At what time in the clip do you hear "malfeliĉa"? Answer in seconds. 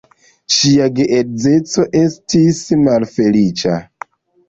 2.83-3.81